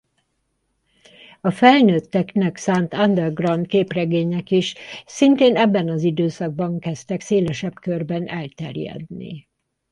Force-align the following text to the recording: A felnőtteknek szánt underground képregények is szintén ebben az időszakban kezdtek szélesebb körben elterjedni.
A 1.41 1.51
felnőtteknek 1.51 2.57
szánt 2.57 2.93
underground 2.93 3.67
képregények 3.67 4.51
is 4.51 4.75
szintén 5.05 5.55
ebben 5.55 5.89
az 5.89 6.03
időszakban 6.03 6.79
kezdtek 6.79 7.21
szélesebb 7.21 7.79
körben 7.79 8.27
elterjedni. 8.27 9.47